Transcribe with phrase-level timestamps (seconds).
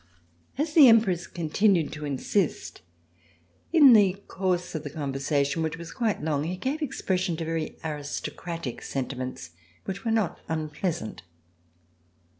[0.57, 2.81] As the Empress continued to insist,
[3.71, 7.77] in the course of the conversation, which was quite long, he gave expression to very
[7.83, 9.51] aristocratic sentiments
[9.85, 11.21] which were not unpleasant.